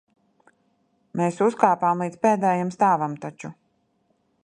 [1.21, 3.57] Mēs uzkāpām līdz pēdējam stāvam taču.